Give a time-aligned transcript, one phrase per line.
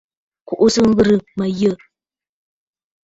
[0.47, 1.73] Kùʼùsə ŋghɨrə mə̀ yə̂!